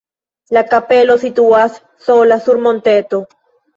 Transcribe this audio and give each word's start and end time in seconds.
La 0.57 0.61
kapelo 0.69 1.17
situas 1.25 1.77
sola 2.07 2.39
sur 2.47 2.63
monteto. 2.65 3.25